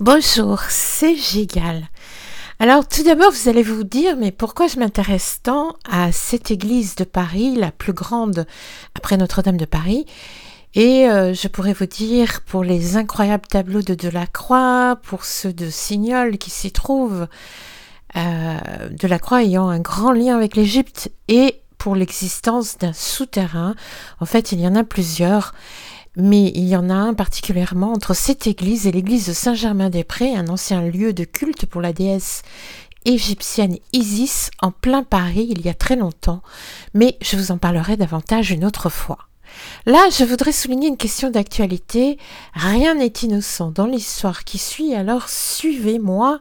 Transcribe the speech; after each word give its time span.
Bonjour, 0.00 0.60
c'est 0.70 1.14
Gigal. 1.14 1.82
Alors 2.58 2.88
tout 2.88 3.02
d'abord, 3.02 3.32
vous 3.32 3.50
allez 3.50 3.62
vous 3.62 3.84
dire, 3.84 4.16
mais 4.16 4.32
pourquoi 4.32 4.66
je 4.66 4.78
m'intéresse 4.78 5.40
tant 5.42 5.76
à 5.86 6.10
cette 6.10 6.50
église 6.50 6.94
de 6.94 7.04
Paris, 7.04 7.54
la 7.54 7.70
plus 7.70 7.92
grande 7.92 8.46
après 8.94 9.18
Notre-Dame 9.18 9.58
de 9.58 9.66
Paris? 9.66 10.06
Et 10.74 11.06
euh, 11.06 11.34
je 11.34 11.48
pourrais 11.48 11.74
vous 11.74 11.84
dire, 11.84 12.40
pour 12.46 12.64
les 12.64 12.96
incroyables 12.96 13.46
tableaux 13.46 13.82
de 13.82 13.92
Delacroix, 13.92 14.96
pour 15.02 15.26
ceux 15.26 15.52
de 15.52 15.68
Signol 15.68 16.38
qui 16.38 16.48
s'y 16.48 16.72
trouvent, 16.72 17.28
euh, 18.16 18.56
Delacroix 18.92 19.42
ayant 19.42 19.68
un 19.68 19.80
grand 19.80 20.12
lien 20.12 20.34
avec 20.34 20.56
l'Égypte, 20.56 21.10
et 21.28 21.60
pour 21.76 21.94
l'existence 21.94 22.78
d'un 22.78 22.94
souterrain. 22.94 23.74
En 24.18 24.24
fait, 24.24 24.52
il 24.52 24.60
y 24.60 24.66
en 24.66 24.76
a 24.76 24.84
plusieurs 24.84 25.52
mais 26.16 26.52
il 26.54 26.66
y 26.68 26.76
en 26.76 26.90
a 26.90 26.94
un 26.94 27.14
particulièrement 27.14 27.92
entre 27.92 28.14
cette 28.14 28.46
église 28.46 28.86
et 28.86 28.92
l'église 28.92 29.26
de 29.26 29.32
Saint-Germain-des-Prés, 29.32 30.34
un 30.34 30.48
ancien 30.48 30.82
lieu 30.82 31.12
de 31.12 31.24
culte 31.24 31.66
pour 31.66 31.80
la 31.80 31.92
déesse 31.92 32.42
égyptienne 33.04 33.78
Isis 33.92 34.50
en 34.60 34.70
plein 34.70 35.02
Paris 35.02 35.46
il 35.50 35.62
y 35.62 35.68
a 35.68 35.74
très 35.74 35.96
longtemps, 35.96 36.42
mais 36.94 37.16
je 37.22 37.36
vous 37.36 37.50
en 37.50 37.58
parlerai 37.58 37.96
davantage 37.96 38.50
une 38.50 38.64
autre 38.64 38.90
fois. 38.90 39.18
Là, 39.86 40.08
je 40.16 40.24
voudrais 40.24 40.52
souligner 40.52 40.88
une 40.88 40.96
question 40.96 41.30
d'actualité. 41.30 42.18
Rien 42.54 42.94
n'est 42.94 43.08
innocent 43.08 43.70
dans 43.70 43.86
l'histoire 43.86 44.44
qui 44.44 44.58
suit, 44.58 44.94
alors 44.94 45.28
suivez-moi 45.28 46.40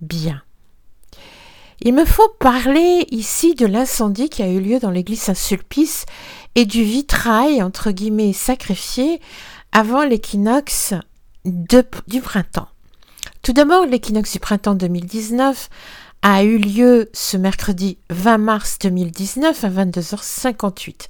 bien. 0.00 0.42
Il 1.84 1.94
me 1.94 2.04
faut 2.04 2.28
parler 2.38 3.08
ici 3.10 3.56
de 3.56 3.66
l'incendie 3.66 4.28
qui 4.28 4.44
a 4.44 4.48
eu 4.48 4.60
lieu 4.60 4.78
dans 4.78 4.90
l'église 4.90 5.22
Saint-Sulpice 5.22 6.06
et 6.54 6.64
du 6.64 6.84
vitrail, 6.84 7.60
entre 7.60 7.90
guillemets, 7.90 8.32
sacrifié 8.32 9.20
avant 9.72 10.04
l'équinoxe 10.04 10.94
du 11.44 12.20
printemps. 12.20 12.68
Tout 13.42 13.52
d'abord, 13.52 13.84
l'équinoxe 13.84 14.34
du 14.34 14.38
printemps 14.38 14.76
2019 14.76 15.70
a 16.22 16.44
eu 16.44 16.58
lieu 16.58 17.10
ce 17.12 17.36
mercredi 17.36 17.98
20 18.10 18.38
mars 18.38 18.78
2019 18.80 19.64
à 19.64 19.68
22h58. 19.68 21.08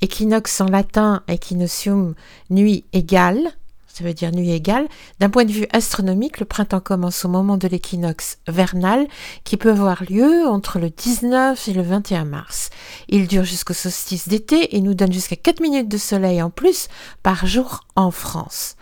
Équinoxe 0.00 0.60
en 0.60 0.66
latin, 0.66 1.24
equinoctium, 1.26 2.14
nuit 2.50 2.84
égale, 2.92 3.50
ça 3.94 4.02
veut 4.02 4.12
dire 4.12 4.32
nuit 4.32 4.50
égale. 4.50 4.88
D'un 5.20 5.30
point 5.30 5.44
de 5.44 5.52
vue 5.52 5.68
astronomique, 5.72 6.40
le 6.40 6.46
printemps 6.46 6.80
commence 6.80 7.24
au 7.24 7.28
moment 7.28 7.56
de 7.56 7.68
l'équinoxe 7.68 8.38
vernal 8.48 9.06
qui 9.44 9.56
peut 9.56 9.70
avoir 9.70 10.02
lieu 10.02 10.48
entre 10.48 10.80
le 10.80 10.90
19 10.90 11.68
et 11.68 11.72
le 11.72 11.82
21 11.82 12.24
mars. 12.24 12.70
Il 13.08 13.28
dure 13.28 13.44
jusqu'au 13.44 13.72
solstice 13.72 14.26
d'été 14.26 14.76
et 14.76 14.80
nous 14.80 14.94
donne 14.94 15.12
jusqu'à 15.12 15.36
4 15.36 15.60
minutes 15.60 15.88
de 15.88 15.96
soleil 15.96 16.42
en 16.42 16.50
plus 16.50 16.88
par 17.22 17.46
jour 17.46 17.82
en 17.94 18.10
France. 18.10 18.74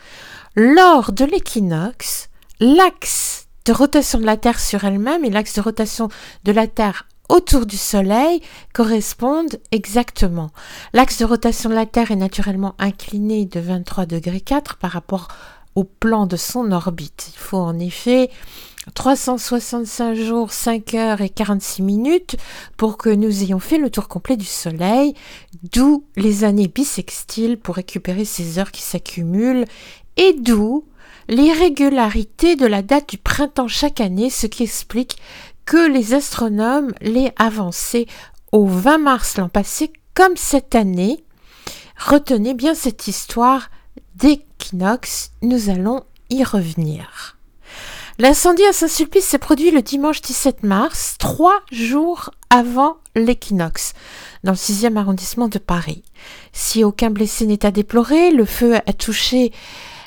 Lors 0.56 1.12
de 1.12 1.26
l'équinoxe, 1.26 2.30
l'axe 2.58 3.48
de 3.66 3.72
rotation 3.74 4.18
de 4.18 4.24
la 4.24 4.38
Terre 4.38 4.60
sur 4.60 4.82
elle-même 4.84 5.26
et 5.26 5.30
l'axe 5.30 5.56
de 5.56 5.60
rotation 5.60 6.08
de 6.44 6.52
la 6.52 6.66
Terre 6.66 7.06
autour 7.32 7.64
du 7.64 7.78
Soleil 7.78 8.42
correspondent 8.74 9.58
exactement. 9.70 10.50
L'axe 10.92 11.18
de 11.18 11.24
rotation 11.24 11.70
de 11.70 11.74
la 11.74 11.86
Terre 11.86 12.10
est 12.10 12.16
naturellement 12.16 12.74
incliné 12.78 13.46
de 13.46 13.58
23 13.58 14.04
degrés 14.04 14.42
4 14.42 14.76
par 14.76 14.90
rapport 14.90 15.28
au 15.74 15.84
plan 15.84 16.26
de 16.26 16.36
son 16.36 16.70
orbite. 16.72 17.30
Il 17.34 17.38
faut 17.38 17.56
en 17.56 17.78
effet 17.78 18.28
365 18.94 20.14
jours, 20.14 20.52
5 20.52 20.92
heures 20.92 21.20
et 21.22 21.30
46 21.30 21.80
minutes 21.80 22.36
pour 22.76 22.98
que 22.98 23.08
nous 23.08 23.42
ayons 23.42 23.60
fait 23.60 23.78
le 23.78 23.88
tour 23.88 24.08
complet 24.08 24.36
du 24.36 24.44
Soleil, 24.44 25.14
d'où 25.72 26.04
les 26.16 26.44
années 26.44 26.68
bissextiles 26.68 27.56
pour 27.56 27.76
récupérer 27.76 28.26
ces 28.26 28.58
heures 28.58 28.72
qui 28.72 28.82
s'accumulent, 28.82 29.64
et 30.18 30.34
d'où 30.34 30.84
l'irrégularité 31.28 32.56
de 32.56 32.66
la 32.66 32.82
date 32.82 33.08
du 33.08 33.16
printemps 33.16 33.68
chaque 33.68 34.00
année, 34.00 34.28
ce 34.28 34.46
qui 34.46 34.64
explique 34.64 35.16
que 35.64 35.90
les 35.90 36.14
astronomes 36.14 36.92
l'aient 37.00 37.34
avancé 37.36 38.06
au 38.52 38.66
20 38.66 38.98
mars 38.98 39.36
l'an 39.38 39.48
passé, 39.48 39.92
comme 40.14 40.36
cette 40.36 40.74
année. 40.74 41.24
Retenez 41.96 42.54
bien 42.54 42.74
cette 42.74 43.08
histoire 43.08 43.70
d'équinoxe, 44.14 45.30
nous 45.42 45.70
allons 45.70 46.04
y 46.30 46.44
revenir. 46.44 47.36
L'incendie 48.18 48.64
à 48.66 48.72
Saint-Sulpice 48.72 49.24
s'est 49.24 49.38
produit 49.38 49.70
le 49.70 49.82
dimanche 49.82 50.20
17 50.20 50.64
mars, 50.64 51.16
trois 51.18 51.60
jours 51.72 52.30
avant 52.50 52.98
l'équinoxe, 53.14 53.94
dans 54.44 54.52
le 54.52 54.56
6e 54.56 54.96
arrondissement 54.96 55.48
de 55.48 55.58
Paris. 55.58 56.02
Si 56.52 56.84
aucun 56.84 57.10
blessé 57.10 57.46
n'est 57.46 57.64
à 57.64 57.70
déplorer, 57.70 58.30
le 58.30 58.44
feu 58.44 58.76
a 58.76 58.92
touché 58.92 59.50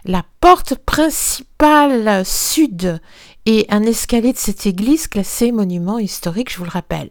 la 0.06 0.24
porte 0.40 0.76
principale 0.76 2.24
sud 2.26 3.02
et 3.46 3.66
un 3.70 3.84
escalier 3.84 4.34
de 4.34 4.38
cette 4.38 4.66
église 4.66 5.08
classée 5.08 5.52
monument 5.52 6.00
historique, 6.00 6.52
je 6.52 6.58
vous 6.58 6.64
le 6.64 6.70
rappelle. 6.70 7.10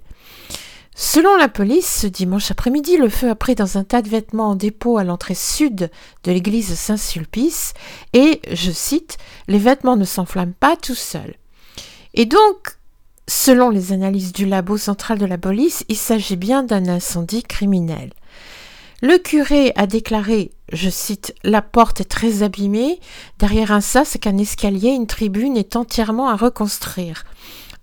Selon 0.97 1.37
la 1.37 1.49
police, 1.49 2.03
ce 2.03 2.07
dimanche 2.07 2.53
après-midi, 2.53 2.97
le 2.97 3.09
feu 3.09 3.29
a 3.29 3.35
pris 3.35 3.57
dans 3.57 3.79
un 3.79 3.83
tas 3.83 4.01
de 4.01 4.09
vêtements 4.09 4.51
en 4.51 4.55
dépôt 4.55 4.97
à 4.97 5.03
l'entrée 5.03 5.35
sud 5.35 5.91
de 6.23 6.33
l'église 6.33 6.73
Saint-Sulpice 6.75 7.75
et, 8.13 8.41
je 8.53 8.71
cite, 8.71 9.19
les 9.49 9.59
vêtements 9.59 9.97
ne 9.97 10.05
s'enflamment 10.05 10.55
pas 10.59 10.77
tout 10.77 10.95
seuls. 10.95 11.35
Et 12.15 12.27
donc, 12.27 12.79
selon 13.27 13.71
les 13.71 13.93
analyses 13.93 14.33
du 14.33 14.47
labo 14.47 14.77
central 14.77 15.19
de 15.19 15.27
la 15.27 15.39
police, 15.39 15.85
il 15.89 15.97
s'agit 15.97 16.37
bien 16.37 16.63
d'un 16.63 16.87
incendie 16.87 17.43
criminel. 17.43 18.13
Le 19.03 19.19
curé 19.19 19.73
a 19.75 19.89
déclaré, 19.89 20.53
je 20.73 20.89
cite, 20.91 21.35
La 21.45 21.63
porte 21.63 22.01
est 22.01 22.05
très 22.05 22.43
abîmée. 22.43 23.01
Derrière 23.39 23.73
un 23.73 23.81
sas, 23.81 24.17
qu'un 24.21 24.39
escalier, 24.39 24.91
une 24.91 25.07
tribune 25.07 25.57
est 25.57 25.77
entièrement 25.77 26.29
à 26.29 26.37
reconstruire. 26.37 27.25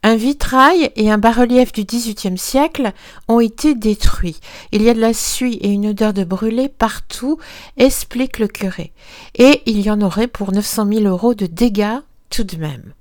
Un 0.04 0.16
vitrail 0.16 0.92
et 0.96 1.12
un 1.12 1.20
bas-relief 1.20 1.74
du 1.74 1.84
XVIIIe 1.84 2.38
siècle 2.38 2.92
ont 3.28 3.40
été 3.40 3.76
détruits. 3.76 4.40
Il 4.72 4.82
y 4.82 4.90
a 4.90 4.96
de 4.96 5.00
la 5.00 5.14
suie 5.14 5.60
et 5.62 5.70
une 5.70 5.88
odeur 5.88 6.12
de 6.12 6.24
brûlé 6.24 6.70
partout, 6.70 7.38
explique 7.78 8.40
le 8.40 8.48
curé. 8.48 8.94
Et 9.36 9.62
il 9.68 9.80
y 9.82 9.92
en 9.92 10.02
aurait 10.02 10.28
pour 10.28 10.54
900 10.54 10.88
000 10.92 11.04
euros 11.04 11.36
de 11.36 11.46
dégâts 11.46 12.00
tout 12.32 12.44
de 12.44 12.58
même. 12.58 12.94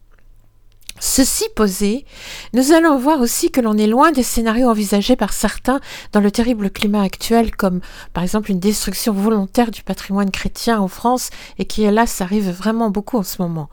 Ceci 1.02 1.44
posé, 1.56 2.04
nous 2.52 2.72
allons 2.72 2.98
voir 2.98 3.20
aussi 3.20 3.50
que 3.50 3.62
l'on 3.62 3.78
est 3.78 3.86
loin 3.86 4.12
des 4.12 4.22
scénarios 4.22 4.68
envisagés 4.68 5.16
par 5.16 5.32
certains 5.32 5.80
dans 6.12 6.20
le 6.20 6.30
terrible 6.30 6.70
climat 6.70 7.02
actuel, 7.02 7.56
comme 7.56 7.80
par 8.12 8.22
exemple 8.22 8.50
une 8.50 8.60
destruction 8.60 9.14
volontaire 9.14 9.70
du 9.70 9.82
patrimoine 9.82 10.30
chrétien 10.30 10.78
en 10.78 10.88
France, 10.88 11.30
et 11.58 11.64
qui 11.64 11.84
hélas 11.84 12.20
arrive 12.20 12.50
vraiment 12.50 12.90
beaucoup 12.90 13.16
en 13.16 13.22
ce 13.22 13.40
moment. 13.40 13.70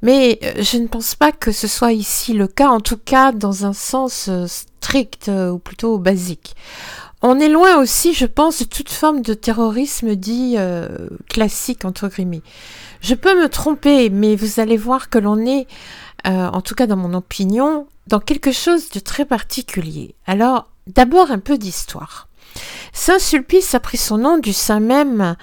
Mais 0.00 0.38
euh, 0.42 0.62
je 0.62 0.78
ne 0.78 0.86
pense 0.86 1.14
pas 1.14 1.30
que 1.30 1.52
ce 1.52 1.68
soit 1.68 1.92
ici 1.92 2.32
le 2.32 2.48
cas, 2.48 2.70
en 2.70 2.80
tout 2.80 2.96
cas 2.96 3.32
dans 3.32 3.66
un 3.66 3.74
sens 3.74 4.28
euh, 4.30 4.46
strict 4.46 5.28
euh, 5.28 5.50
ou 5.50 5.58
plutôt 5.58 5.98
basique. 5.98 6.56
On 7.22 7.38
est 7.38 7.48
loin 7.48 7.78
aussi, 7.78 8.14
je 8.14 8.26
pense, 8.26 8.58
de 8.58 8.64
toute 8.64 8.90
forme 8.90 9.22
de 9.22 9.34
terrorisme 9.34 10.16
dit 10.16 10.56
classique, 11.28 11.84
entre 11.84 12.08
guillemets. 12.08 12.42
Je 13.00 13.14
peux 13.14 13.40
me 13.40 13.48
tromper, 13.48 14.10
mais 14.10 14.36
vous 14.36 14.60
allez 14.60 14.76
voir 14.76 15.08
que 15.08 15.18
l'on 15.18 15.44
est 15.46 15.66
euh, 16.26 16.46
en 16.46 16.60
tout 16.60 16.74
cas 16.74 16.86
dans 16.86 16.96
mon 16.96 17.14
opinion, 17.14 17.88
dans 18.06 18.20
quelque 18.20 18.52
chose 18.52 18.90
de 18.90 19.00
très 19.00 19.24
particulier. 19.24 20.14
Alors, 20.26 20.68
d'abord 20.86 21.30
un 21.32 21.40
peu 21.40 21.58
d'histoire. 21.58 22.28
Saint 22.92 23.18
Sulpice 23.18 23.74
a 23.74 23.80
pris 23.80 23.96
son 23.96 24.18
nom 24.18 24.38
du 24.38 24.52
saint 24.52 24.80
même 24.80 25.36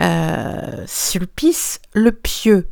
euh, 0.00 0.84
Sulpice 0.86 1.80
le 1.92 2.12
pieux, 2.12 2.68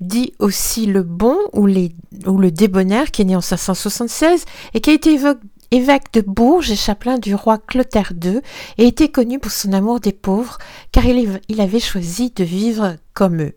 dit 0.00 0.32
aussi 0.38 0.86
le 0.86 1.02
bon 1.02 1.36
ou, 1.52 1.66
le 1.66 2.50
débonnaire, 2.50 3.10
qui 3.10 3.22
est 3.22 3.26
né 3.26 3.36
en 3.36 3.42
576 3.42 4.44
et 4.72 4.80
qui 4.80 4.88
a 4.88 4.94
été 4.94 5.18
évêque 5.70 6.12
de 6.12 6.20
Bourges 6.20 6.70
et 6.70 6.76
chapelain 6.76 7.18
du 7.18 7.34
roi 7.34 7.58
Clotaire 7.58 8.12
II 8.22 8.40
et 8.78 8.86
était 8.86 9.10
connu 9.10 9.38
pour 9.38 9.52
son 9.52 9.72
amour 9.72 10.00
des 10.00 10.12
pauvres 10.12 10.58
car 10.92 11.04
il 11.06 11.60
avait 11.60 11.80
choisi 11.80 12.30
de 12.30 12.44
vivre 12.44 12.96
comme 13.12 13.42
eux. 13.42 13.54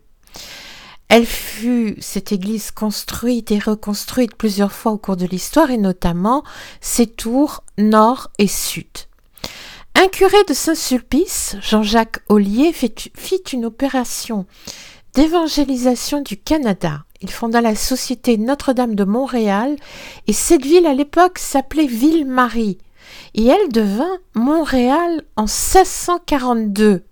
Elle 1.08 1.26
fut, 1.26 1.96
cette 2.00 2.32
église, 2.32 2.70
construite 2.70 3.50
et 3.50 3.58
reconstruite 3.58 4.36
plusieurs 4.36 4.72
fois 4.72 4.92
au 4.92 4.98
cours 4.98 5.16
de 5.16 5.24
l'histoire, 5.24 5.70
et 5.70 5.78
notamment 5.78 6.44
ses 6.82 7.06
tours 7.06 7.64
nord 7.78 8.28
et 8.38 8.46
sud. 8.46 8.86
Un 9.94 10.08
curé 10.08 10.36
de 10.46 10.52
Saint-Sulpice, 10.52 11.56
Jean-Jacques 11.62 12.20
Ollier, 12.28 12.72
fit 12.72 13.42
une 13.52 13.64
opération 13.64 14.46
d'évangélisation 15.14 16.20
du 16.20 16.36
Canada. 16.36 17.04
Il 17.20 17.30
fonda 17.30 17.60
la 17.60 17.74
Société 17.74 18.36
Notre-Dame 18.38 18.94
de 18.94 19.02
Montréal, 19.02 19.76
et 20.28 20.32
cette 20.32 20.64
ville 20.64 20.86
à 20.86 20.94
l'époque 20.94 21.38
s'appelait 21.38 21.86
Ville-Marie, 21.86 22.78
et 23.34 23.46
elle 23.46 23.68
devint 23.72 24.18
Montréal 24.34 25.22
en 25.36 25.42
1642. 25.42 27.02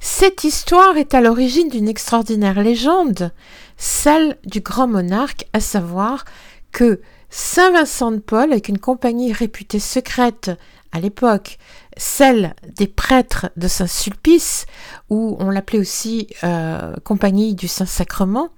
Cette 0.00 0.44
histoire 0.44 0.96
est 0.96 1.12
à 1.14 1.20
l'origine 1.20 1.68
d'une 1.68 1.88
extraordinaire 1.88 2.62
légende, 2.62 3.32
celle 3.76 4.38
du 4.46 4.60
grand 4.60 4.88
monarque, 4.88 5.46
à 5.52 5.60
savoir 5.60 6.24
que 6.72 7.00
Saint 7.34 7.70
Vincent 7.70 8.12
de 8.12 8.18
Paul, 8.18 8.52
avec 8.52 8.68
une 8.68 8.78
compagnie 8.78 9.32
réputée 9.32 9.80
secrète 9.80 10.50
à 10.92 11.00
l'époque, 11.00 11.56
celle 11.96 12.54
des 12.76 12.86
prêtres 12.86 13.48
de 13.56 13.68
Saint-Sulpice, 13.68 14.66
ou 15.08 15.38
on 15.40 15.48
l'appelait 15.48 15.78
aussi 15.78 16.26
euh, 16.44 16.94
Compagnie 17.04 17.54
du 17.54 17.68
Saint-Sacrement, 17.68 18.50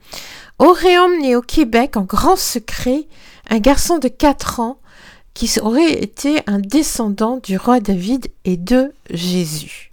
aurait 0.59 0.99
emmené 0.99 1.37
au 1.37 1.41
Québec 1.41 1.97
en 1.97 2.03
grand 2.03 2.35
secret 2.35 3.07
un 3.49 3.61
garçon 3.61 3.99
de 3.99 4.09
4 4.09 4.59
ans 4.59 4.79
qui 5.35 5.53
aurait 5.61 5.93
été 5.93 6.43
un 6.49 6.59
descendant 6.59 7.37
du 7.37 7.57
roi 7.57 7.79
David 7.79 8.27
et 8.45 8.57
de 8.57 8.93
Jésus. 9.09 9.93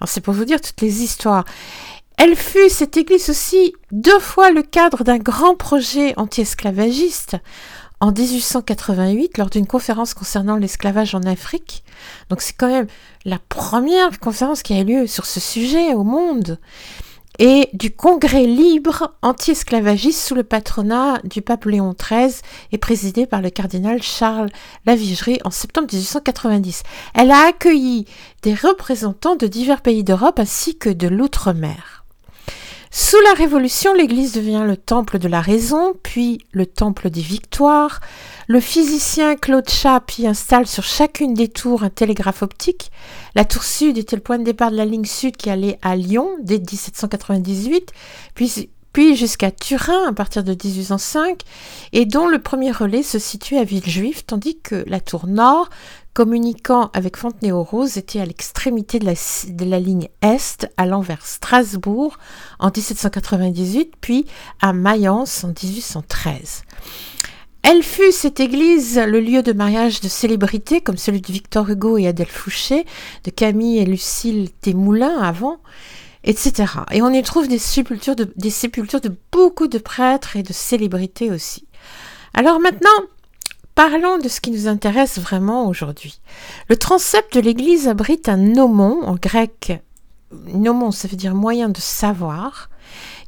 Alors 0.00 0.08
c'est 0.10 0.20
pour 0.20 0.34
vous 0.34 0.44
dire 0.44 0.60
toutes 0.60 0.82
les 0.82 1.02
histoires. 1.02 1.46
Elle 2.18 2.36
fut, 2.36 2.68
cette 2.68 2.98
église 2.98 3.30
aussi, 3.30 3.72
deux 3.90 4.18
fois 4.18 4.50
le 4.50 4.62
cadre 4.62 5.02
d'un 5.02 5.18
grand 5.18 5.54
projet 5.54 6.12
anti-esclavagiste 6.18 7.38
en 8.00 8.12
1888 8.12 9.38
lors 9.38 9.50
d'une 9.50 9.66
conférence 9.66 10.14
concernant 10.14 10.56
l'esclavage 10.56 11.14
en 11.14 11.22
Afrique. 11.22 11.82
Donc 12.30 12.40
c'est 12.40 12.56
quand 12.56 12.68
même 12.68 12.86
la 13.24 13.38
première 13.48 14.20
conférence 14.20 14.62
qui 14.62 14.74
a 14.74 14.80
eu 14.80 14.84
lieu 14.84 15.06
sur 15.06 15.26
ce 15.26 15.40
sujet 15.40 15.94
au 15.94 16.04
monde. 16.04 16.58
Et 17.40 17.68
du 17.72 17.92
congrès 17.92 18.46
libre 18.46 19.14
anti-esclavagiste 19.22 20.26
sous 20.26 20.34
le 20.34 20.42
patronat 20.42 21.20
du 21.22 21.40
pape 21.40 21.66
Léon 21.66 21.94
XIII 21.96 22.34
et 22.72 22.78
présidé 22.78 23.26
par 23.26 23.42
le 23.42 23.50
cardinal 23.50 24.02
Charles 24.02 24.50
Lavigerie 24.86 25.38
en 25.44 25.52
septembre 25.52 25.86
1890. 25.92 26.82
Elle 27.14 27.30
a 27.30 27.46
accueilli 27.46 28.06
des 28.42 28.54
représentants 28.54 29.36
de 29.36 29.46
divers 29.46 29.82
pays 29.82 30.02
d'Europe 30.02 30.40
ainsi 30.40 30.78
que 30.78 30.90
de 30.90 31.06
l'outre-mer. 31.06 31.97
Sous 32.90 33.20
la 33.24 33.34
Révolution, 33.34 33.92
l'Église 33.92 34.32
devient 34.32 34.64
le 34.66 34.76
temple 34.76 35.18
de 35.18 35.28
la 35.28 35.40
raison, 35.40 35.94
puis 36.02 36.40
le 36.52 36.64
temple 36.64 37.10
des 37.10 37.20
victoires. 37.20 38.00
Le 38.46 38.60
physicien 38.60 39.36
Claude 39.36 39.68
Chappe 39.68 40.18
y 40.18 40.26
installe 40.26 40.66
sur 40.66 40.84
chacune 40.84 41.34
des 41.34 41.48
tours 41.48 41.82
un 41.82 41.90
télégraphe 41.90 42.42
optique. 42.42 42.90
La 43.34 43.44
tour 43.44 43.62
sud 43.62 43.98
était 43.98 44.16
le 44.16 44.22
point 44.22 44.38
de 44.38 44.44
départ 44.44 44.70
de 44.70 44.76
la 44.76 44.86
ligne 44.86 45.04
sud 45.04 45.36
qui 45.36 45.50
allait 45.50 45.78
à 45.82 45.96
Lyon 45.96 46.30
dès 46.40 46.58
1798, 46.58 47.92
puis, 48.34 48.70
puis 48.94 49.16
jusqu'à 49.16 49.50
Turin 49.50 50.08
à 50.08 50.12
partir 50.14 50.42
de 50.42 50.52
1805, 50.52 51.42
et 51.92 52.06
dont 52.06 52.26
le 52.26 52.38
premier 52.38 52.72
relais 52.72 53.02
se 53.02 53.18
situait 53.18 53.58
à 53.58 53.64
Villejuif, 53.64 54.24
tandis 54.24 54.58
que 54.60 54.82
la 54.86 55.00
tour 55.00 55.26
nord 55.26 55.68
communiquant 56.18 56.90
avec 56.94 57.16
Fontenay-aux-Roses 57.16 57.96
était 57.96 58.18
à 58.18 58.24
l'extrémité 58.24 58.98
de 58.98 59.64
la, 59.64 59.78
ligne 59.78 60.08
Est, 60.20 60.68
allant 60.76 61.00
vers 61.00 61.24
Strasbourg 61.24 62.18
en 62.58 62.72
1798, 62.76 63.92
puis 64.00 64.26
à 64.60 64.72
Mayence 64.72 65.44
en 65.44 65.50
1813. 65.50 66.62
Elle 67.62 67.84
fut, 67.84 68.10
cette 68.10 68.40
église, 68.40 68.98
le 68.98 69.20
lieu 69.20 69.44
de 69.44 69.52
mariage 69.52 70.00
de 70.00 70.08
célébrités 70.08 70.80
comme 70.80 70.96
celui 70.96 71.20
de 71.20 71.30
Victor 71.30 71.70
Hugo 71.70 71.98
et 71.98 72.08
Adèle 72.08 72.26
Fouché, 72.26 72.84
de 73.22 73.30
Camille 73.30 73.78
et 73.78 73.84
Lucille 73.84 74.48
Desmoulins 74.64 75.20
avant, 75.22 75.58
etc. 76.24 76.64
Et 76.90 77.00
on 77.00 77.10
y 77.10 77.22
trouve 77.22 77.46
des 77.46 77.58
sépultures 77.60 78.16
de 78.16 79.16
beaucoup 79.30 79.68
de 79.68 79.78
prêtres 79.78 80.34
et 80.34 80.42
de 80.42 80.52
célébrités 80.52 81.30
aussi. 81.30 81.68
Alors 82.34 82.58
maintenant, 82.58 83.06
Parlons 83.78 84.18
de 84.18 84.28
ce 84.28 84.40
qui 84.40 84.50
nous 84.50 84.66
intéresse 84.66 85.20
vraiment 85.20 85.68
aujourd'hui. 85.68 86.18
Le 86.68 86.76
transept 86.76 87.32
de 87.34 87.40
l'Église 87.40 87.86
abrite 87.86 88.28
un 88.28 88.36
nomon, 88.36 89.04
en 89.04 89.14
grec, 89.14 89.80
nomon 90.52 90.90
ça 90.90 91.06
veut 91.06 91.16
dire 91.16 91.36
moyen 91.36 91.68
de 91.68 91.78
savoir, 91.78 92.70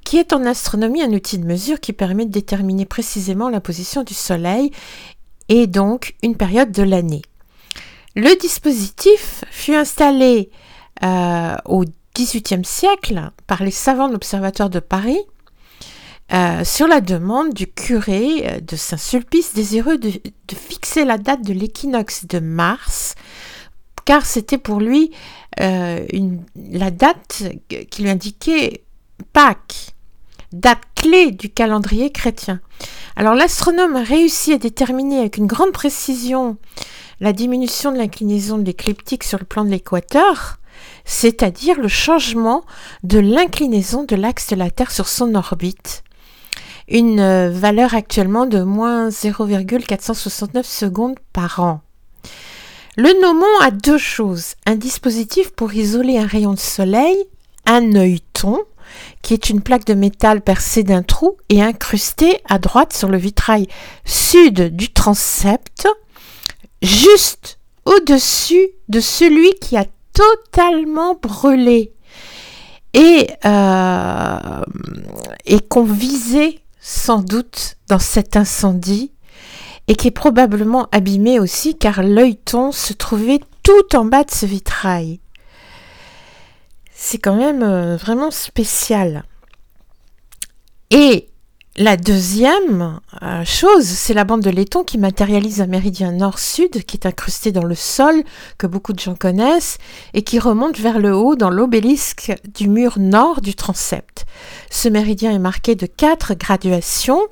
qui 0.03 0.17
est 0.17 0.33
en 0.33 0.45
astronomie 0.45 1.03
un 1.03 1.13
outil 1.13 1.39
de 1.39 1.47
mesure 1.47 1.79
qui 1.79 1.93
permet 1.93 2.27
de 2.27 2.33
déterminer 2.33 2.85
précisément 2.85 3.49
la 3.49 3.61
position 3.61 4.03
du 4.03 4.13
Soleil 4.13 4.73
et 5.49 5.69
donc 5.69 6.17
une 6.21 6.35
période 6.35 6.73
de 6.73 6.83
l'année. 6.83 7.23
Le 8.17 8.37
dispositif 8.37 9.45
fut 9.53 9.77
installé 9.77 10.51
euh, 11.05 11.55
au 11.65 11.85
XVIIIe 12.17 12.65
siècle 12.65 13.31
par 13.47 13.63
les 13.63 13.71
savants 13.71 14.09
de 14.09 14.15
l'Observatoire 14.15 14.69
de 14.69 14.81
Paris 14.81 15.21
euh, 16.33 16.65
sur 16.65 16.87
la 16.87 17.01
demande 17.01 17.53
du 17.55 17.67
curé 17.67 18.45
euh, 18.47 18.61
de 18.61 18.77
Saint-Sulpice 18.77 19.53
désireux 19.53 19.99
de, 19.99 20.13
fixer 20.55 21.05
la 21.05 21.19
date 21.19 21.43
de 21.43 21.53
l'équinoxe 21.53 22.27
de 22.27 22.39
mars, 22.39 23.17
car 24.05 24.25
c'était 24.25 24.59
pour 24.59 24.79
lui 24.79 25.11
euh, 25.59 26.07
la 26.71 26.93
date 26.93 27.43
qui 27.91 28.03
lui 28.03 28.11
indiquait 28.11 28.85
Pâques, 29.33 29.95
date 30.53 30.83
clé 30.95 31.33
du 31.33 31.51
calendrier 31.51 32.11
chrétien. 32.11 32.61
Alors 33.17 33.35
l'astronome 33.35 33.97
a 33.97 34.03
réussi 34.05 34.53
à 34.53 34.59
déterminer 34.59 35.19
avec 35.19 35.37
une 35.37 35.47
grande 35.49 35.73
précision 35.73 36.57
la 37.21 37.33
diminution 37.33 37.91
de 37.91 37.99
l'inclinaison 37.99 38.57
de 38.57 38.65
l'écliptique 38.65 39.25
sur 39.25 39.39
le 39.39 39.45
plan 39.45 39.65
de 39.65 39.71
l'équateur, 39.71 40.59
c'est-à-dire 41.05 41.79
le 41.81 41.89
changement 41.89 42.65
de 43.03 43.19
l'inclinaison 43.19 44.05
de 44.05 44.15
l'axe 44.15 44.49
de 44.49 44.57
la 44.57 44.71
Terre 44.71 44.93
sur 44.93 45.09
son 45.09 45.35
orbite 45.35 46.05
une 46.91 47.21
euh, 47.21 47.51
valeur 47.51 47.95
actuellement 47.95 48.47
de 48.47 48.63
moins 48.63 49.11
0,469 49.11 50.67
secondes 50.67 51.19
par 51.33 51.61
an. 51.61 51.81
Le 52.97 53.21
nomon 53.23 53.47
a 53.61 53.71
deux 53.71 53.99
choses. 53.99 54.55
Un 54.67 54.75
dispositif 54.75 55.53
pour 55.53 55.73
isoler 55.73 56.19
un 56.19 56.27
rayon 56.27 56.53
de 56.53 56.59
soleil, 56.59 57.17
un 57.65 57.95
œilleton, 57.95 58.59
qui 59.23 59.35
est 59.35 59.49
une 59.49 59.61
plaque 59.61 59.87
de 59.87 59.95
métal 59.95 60.41
percée 60.41 60.83
d'un 60.83 61.03
trou 61.03 61.37
et 61.49 61.63
incrustée 61.63 62.41
à 62.49 62.59
droite 62.59 62.93
sur 62.93 63.09
le 63.09 63.19
vitrail 63.19 63.69
sud 64.05 64.75
du 64.75 64.93
transept, 64.93 65.87
juste 66.83 67.59
au-dessus 67.85 68.69
de 68.89 68.99
celui 69.01 69.55
qui 69.61 69.77
a 69.77 69.85
totalement 70.13 71.15
brûlé 71.15 71.93
et, 72.93 73.29
euh, 73.45 74.63
et 75.47 75.61
qu'on 75.61 75.85
visait 75.85 76.60
sans 76.81 77.21
doute 77.23 77.77
dans 77.89 77.99
cet 77.99 78.37
incendie 78.37 79.13
et 79.89 79.95
qui 79.95 80.09
est 80.09 80.13
probablement 80.13 80.89
abîmé 80.93 81.39
aussi 81.41 81.77
car 81.77 82.03
l'œilleton 82.03 82.73
se 82.73 82.93
trouvait 82.93 83.41
tout 83.63 83.97
en 83.97 84.05
bas 84.05 84.25
de 84.25 84.31
ce 84.31 84.47
vitrail. 84.47 85.21
C'est 86.93 87.19
quand 87.19 87.37
même 87.37 87.63
euh, 87.63 87.97
vraiment 87.97 88.31
spécial. 88.31 89.25
Et 90.91 91.30
la 91.81 91.97
deuxième 91.97 93.01
euh, 93.23 93.43
chose, 93.47 93.87
c'est 93.87 94.13
la 94.13 94.25
bande 94.25 94.43
de 94.43 94.51
laiton 94.51 94.85
qui 94.85 94.99
matérialise 94.99 95.63
un 95.63 95.67
méridien 95.67 96.13
nord-sud 96.13 96.85
qui 96.85 96.99
est 96.99 97.07
incrusté 97.07 97.53
dans 97.53 97.65
le 97.65 97.75
sol, 97.75 98.23
que 98.59 98.67
beaucoup 98.67 98.93
de 98.93 98.99
gens 98.99 99.15
connaissent, 99.15 99.79
et 100.13 100.21
qui 100.21 100.39
remonte 100.39 100.79
vers 100.79 100.99
le 100.99 101.17
haut 101.17 101.37
dans 101.37 101.49
l'obélisque 101.49 102.35
du 102.55 102.69
mur 102.69 102.99
nord 102.99 103.41
du 103.41 103.55
transept. 103.55 104.27
Ce 104.71 104.91
méridien 104.91 105.33
est 105.33 105.39
marqué 105.39 105.75
de 105.75 105.87
quatre 105.87 106.35
graduations, 106.35 107.23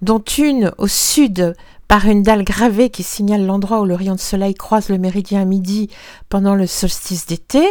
dont 0.00 0.24
une 0.38 0.72
au 0.78 0.88
sud 0.88 1.54
par 1.86 2.06
une 2.06 2.22
dalle 2.22 2.44
gravée 2.44 2.88
qui 2.88 3.02
signale 3.02 3.44
l'endroit 3.44 3.82
où 3.82 3.84
le 3.84 3.96
rayon 3.96 4.14
de 4.14 4.20
soleil 4.20 4.54
croise 4.54 4.88
le 4.88 4.96
méridien 4.96 5.42
à 5.42 5.44
midi 5.44 5.90
pendant 6.30 6.54
le 6.54 6.66
solstice 6.66 7.26
d'été. 7.26 7.68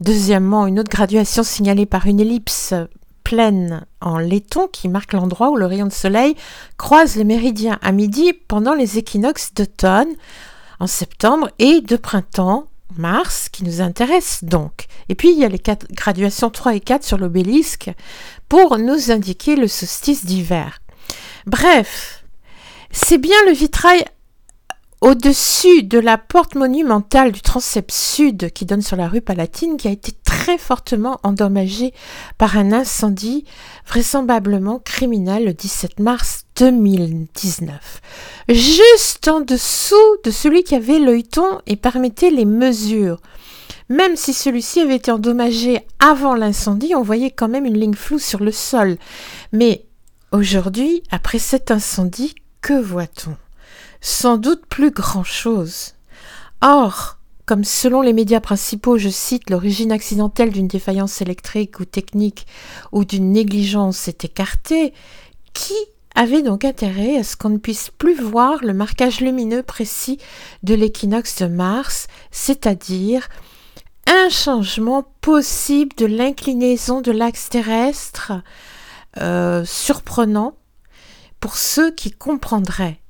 Deuxièmement, 0.00 0.66
une 0.66 0.80
autre 0.80 0.90
graduation 0.90 1.42
signalée 1.42 1.86
par 1.86 2.06
une 2.06 2.20
ellipse 2.20 2.74
en 4.00 4.18
laiton 4.18 4.68
qui 4.68 4.88
marque 4.88 5.12
l'endroit 5.12 5.50
où 5.50 5.56
le 5.56 5.66
rayon 5.66 5.86
de 5.86 5.92
soleil 5.92 6.36
croise 6.76 7.16
le 7.16 7.24
méridien 7.24 7.78
à 7.82 7.92
midi 7.92 8.32
pendant 8.32 8.74
les 8.74 8.98
équinoxes 8.98 9.54
d'automne 9.54 10.14
en 10.80 10.86
septembre 10.86 11.50
et 11.58 11.80
de 11.80 11.96
printemps 11.96 12.66
mars 12.96 13.48
qui 13.48 13.64
nous 13.64 13.80
intéresse 13.80 14.44
donc. 14.44 14.86
Et 15.08 15.14
puis 15.14 15.30
il 15.32 15.38
y 15.38 15.44
a 15.44 15.48
les 15.48 15.58
quatre 15.58 15.86
graduations 15.92 16.50
3 16.50 16.74
et 16.74 16.80
4 16.80 17.04
sur 17.04 17.18
l'obélisque 17.18 17.90
pour 18.48 18.78
nous 18.78 19.10
indiquer 19.10 19.56
le 19.56 19.68
solstice 19.68 20.24
d'hiver. 20.24 20.78
Bref, 21.46 22.24
c'est 22.90 23.18
bien 23.18 23.36
le 23.46 23.52
vitrail 23.52 24.04
au-dessus 25.02 25.82
de 25.82 25.98
la 25.98 26.16
porte 26.16 26.54
monumentale 26.54 27.32
du 27.32 27.40
transept 27.40 27.90
sud 27.90 28.52
qui 28.52 28.64
donne 28.64 28.82
sur 28.82 28.96
la 28.96 29.08
rue 29.08 29.20
Palatine 29.20 29.76
qui 29.76 29.88
a 29.88 29.90
été 29.90 30.12
très 30.24 30.58
fortement 30.58 31.18
endommagé 31.24 31.92
par 32.38 32.56
un 32.56 32.72
incendie 32.72 33.44
vraisemblablement 33.84 34.78
criminel 34.78 35.44
le 35.44 35.54
17 35.54 35.98
mars 35.98 36.44
2019. 36.54 38.00
Juste 38.48 39.26
en 39.26 39.40
dessous 39.40 39.96
de 40.24 40.30
celui 40.30 40.62
qui 40.62 40.76
avait 40.76 41.00
l'œilleton 41.00 41.60
et 41.66 41.74
permettait 41.74 42.30
les 42.30 42.44
mesures. 42.44 43.20
Même 43.88 44.14
si 44.14 44.32
celui-ci 44.32 44.80
avait 44.80 44.96
été 44.96 45.10
endommagé 45.10 45.80
avant 45.98 46.36
l'incendie, 46.36 46.94
on 46.94 47.02
voyait 47.02 47.32
quand 47.32 47.48
même 47.48 47.66
une 47.66 47.78
ligne 47.78 47.94
floue 47.94 48.20
sur 48.20 48.38
le 48.38 48.52
sol. 48.52 48.96
Mais 49.52 49.84
aujourd'hui, 50.30 51.02
après 51.10 51.40
cet 51.40 51.72
incendie, 51.72 52.36
que 52.60 52.80
voit-on? 52.80 53.36
Sans 54.02 54.36
doute 54.36 54.66
plus 54.66 54.90
grand-chose. 54.90 55.94
Or, 56.60 57.18
comme 57.46 57.64
selon 57.64 58.02
les 58.02 58.12
médias 58.12 58.40
principaux, 58.40 58.98
je 58.98 59.08
cite, 59.08 59.48
l'origine 59.48 59.92
accidentelle 59.92 60.50
d'une 60.50 60.68
défaillance 60.68 61.22
électrique 61.22 61.80
ou 61.80 61.84
technique 61.84 62.46
ou 62.90 63.04
d'une 63.04 63.32
négligence 63.32 64.08
est 64.08 64.24
écartée, 64.24 64.92
qui 65.54 65.74
avait 66.14 66.42
donc 66.42 66.64
intérêt 66.64 67.16
à 67.16 67.24
ce 67.24 67.36
qu'on 67.36 67.48
ne 67.48 67.58
puisse 67.58 67.90
plus 67.90 68.20
voir 68.20 68.62
le 68.62 68.74
marquage 68.74 69.20
lumineux 69.20 69.62
précis 69.62 70.18
de 70.62 70.74
l'équinoxe 70.74 71.42
de 71.42 71.46
Mars, 71.46 72.06
c'est-à-dire 72.30 73.28
un 74.06 74.28
changement 74.28 75.06
possible 75.20 75.94
de 75.96 76.06
l'inclinaison 76.06 77.00
de 77.00 77.12
l'axe 77.12 77.48
terrestre 77.48 78.32
euh, 79.18 79.64
surprenant 79.64 80.56
pour 81.38 81.56
ceux 81.56 81.92
qui 81.92 82.10
comprendraient. 82.10 83.01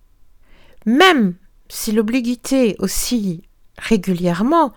Même 0.86 1.34
si 1.68 1.92
l'obligité 1.92 2.76
oscille 2.78 3.42
régulièrement, 3.78 4.72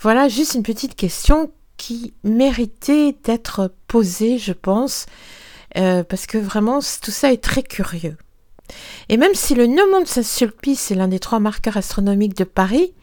voilà 0.00 0.28
juste 0.28 0.54
une 0.54 0.62
petite 0.62 0.94
question 0.94 1.50
qui 1.76 2.14
méritait 2.24 3.16
d'être 3.24 3.74
posée, 3.88 4.38
je 4.38 4.52
pense, 4.52 5.06
euh, 5.76 6.04
parce 6.04 6.26
que 6.26 6.38
vraiment 6.38 6.80
tout 6.80 7.10
ça 7.10 7.32
est 7.32 7.42
très 7.42 7.62
curieux. 7.62 8.16
Et 9.08 9.16
même 9.16 9.34
si 9.34 9.54
le 9.54 9.66
Neumont 9.66 10.02
de 10.02 10.06
Saint-Sulpice 10.06 10.90
est 10.90 10.94
l'un 10.94 11.08
des 11.08 11.18
trois 11.18 11.40
marqueurs 11.40 11.76
astronomiques 11.76 12.36
de 12.36 12.44
Paris, 12.44 12.94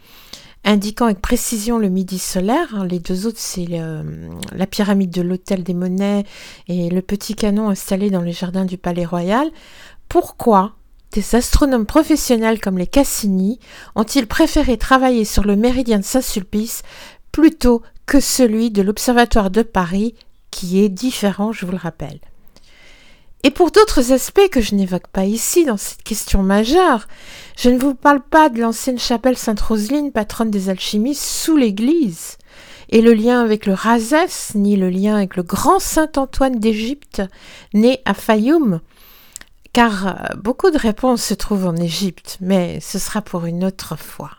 indiquant 0.63 1.05
avec 1.05 1.21
précision 1.21 1.77
le 1.77 1.89
midi 1.89 2.19
solaire. 2.19 2.75
Hein, 2.75 2.85
les 2.85 2.99
deux 2.99 3.27
autres, 3.27 3.39
c'est 3.39 3.67
la 3.67 4.67
pyramide 4.67 5.11
de 5.11 5.21
l'Hôtel 5.21 5.63
des 5.63 5.73
Monnaies 5.73 6.25
et 6.67 6.89
le 6.89 7.01
petit 7.01 7.35
canon 7.35 7.69
installé 7.69 8.09
dans 8.09 8.21
les 8.21 8.33
jardins 8.33 8.65
du 8.65 8.77
Palais 8.77 9.05
Royal. 9.05 9.49
Pourquoi 10.07 10.75
des 11.11 11.35
astronomes 11.35 11.85
professionnels 11.85 12.59
comme 12.59 12.77
les 12.77 12.87
Cassini 12.87 13.59
ont-ils 13.95 14.27
préféré 14.27 14.77
travailler 14.77 15.25
sur 15.25 15.43
le 15.43 15.55
méridien 15.55 15.99
de 15.99 16.03
Saint-Sulpice 16.03 16.83
plutôt 17.31 17.81
que 18.05 18.19
celui 18.19 18.71
de 18.71 18.81
l'Observatoire 18.81 19.49
de 19.49 19.61
Paris, 19.61 20.15
qui 20.51 20.83
est 20.83 20.89
différent, 20.89 21.51
je 21.51 21.65
vous 21.65 21.71
le 21.71 21.77
rappelle. 21.77 22.19
Et 23.43 23.51
pour 23.51 23.71
d'autres 23.71 24.11
aspects 24.11 24.49
que 24.51 24.59
je 24.61 24.75
n'évoque 24.75 25.07
pas 25.07 25.25
ici 25.25 25.63
dans 25.63 25.77
cette 25.77 26.03
question 26.03 26.43
majeure, 26.43 27.07
je 27.57 27.69
ne 27.69 27.77
vous 27.79 27.95
parle 27.95 28.21
pas 28.21 28.49
de 28.49 28.59
l'ancienne 28.59 28.99
chapelle 28.99 29.37
Sainte-Roseline, 29.37 30.11
patronne 30.11 30.51
des 30.51 30.69
alchimistes, 30.69 31.23
sous 31.23 31.55
l'église, 31.55 32.37
et 32.89 33.01
le 33.01 33.13
lien 33.13 33.41
avec 33.41 33.65
le 33.65 33.73
Razès, 33.73 34.55
ni 34.55 34.75
le 34.75 34.89
lien 34.89 35.15
avec 35.15 35.37
le 35.37 35.43
grand 35.43 35.79
Saint 35.79 36.11
Antoine 36.17 36.59
d'Égypte, 36.59 37.21
né 37.73 38.01
à 38.03 38.13
Fayoum, 38.13 38.81
car 39.73 40.07
euh, 40.07 40.35
beaucoup 40.35 40.71
de 40.71 40.77
réponses 40.77 41.23
se 41.23 41.33
trouvent 41.33 41.67
en 41.67 41.75
Égypte, 41.75 42.37
mais 42.41 42.79
ce 42.79 42.99
sera 42.99 43.21
pour 43.21 43.45
une 43.45 43.63
autre 43.63 43.95
fois. 43.97 44.31